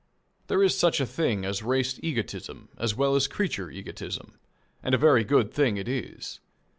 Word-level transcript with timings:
There 0.47 0.63
is 0.63 0.75
such 0.75 0.99
a 0.99 1.05
thing 1.05 1.45
as 1.45 1.61
race 1.61 1.99
egotism 2.01 2.69
as 2.75 2.95
well 2.95 3.15
as 3.15 3.27
creature 3.27 3.69
egotism, 3.69 4.33
and 4.81 4.95
a 4.95 4.97
very 4.97 5.23
good 5.23 5.53
thing 5.53 5.77
it 5.77 5.87
is. 5.87 6.39